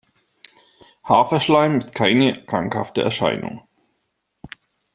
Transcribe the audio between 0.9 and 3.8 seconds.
Haferschleim ist keine krankhafte Erscheinung.